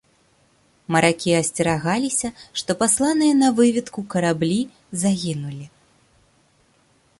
[0.93, 2.27] Маракі асцерагаліся,
[2.63, 4.59] што пасланыя на выведку караблі
[5.05, 5.65] загінулі.